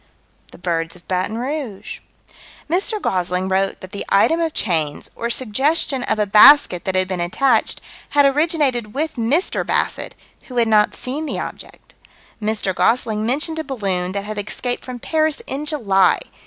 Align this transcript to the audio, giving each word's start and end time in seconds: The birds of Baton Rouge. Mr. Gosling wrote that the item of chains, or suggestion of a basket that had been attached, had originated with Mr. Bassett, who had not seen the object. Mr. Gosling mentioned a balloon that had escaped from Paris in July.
The 0.51 0.57
birds 0.57 0.95
of 0.95 1.07
Baton 1.07 1.37
Rouge. 1.37 1.99
Mr. 2.67 2.99
Gosling 2.99 3.49
wrote 3.49 3.81
that 3.81 3.91
the 3.91 4.03
item 4.09 4.39
of 4.39 4.51
chains, 4.55 5.11
or 5.15 5.29
suggestion 5.29 6.01
of 6.01 6.17
a 6.17 6.25
basket 6.25 6.85
that 6.85 6.95
had 6.95 7.07
been 7.07 7.19
attached, 7.21 7.79
had 8.09 8.25
originated 8.25 8.95
with 8.95 9.13
Mr. 9.13 9.63
Bassett, 9.63 10.15
who 10.47 10.57
had 10.57 10.67
not 10.67 10.95
seen 10.95 11.27
the 11.27 11.37
object. 11.39 11.93
Mr. 12.41 12.73
Gosling 12.73 13.27
mentioned 13.27 13.59
a 13.59 13.63
balloon 13.63 14.13
that 14.13 14.23
had 14.25 14.39
escaped 14.39 14.83
from 14.83 14.97
Paris 14.97 15.39
in 15.45 15.67
July. 15.67 16.17